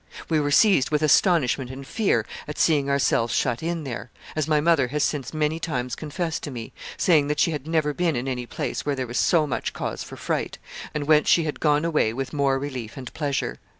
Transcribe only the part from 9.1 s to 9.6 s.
so